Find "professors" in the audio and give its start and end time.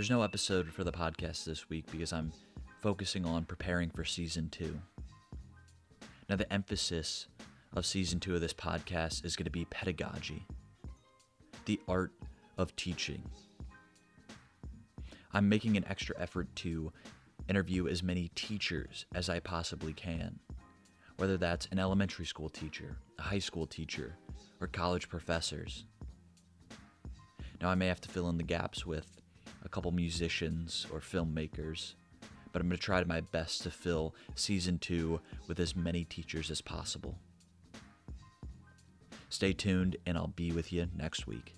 25.10-25.84